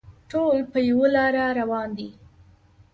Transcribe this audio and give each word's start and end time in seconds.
ټول 0.31 0.57
په 0.71 0.79
یوه 0.89 1.07
لاره 1.15 1.43
روان 1.59 1.89
دي. 1.97 2.09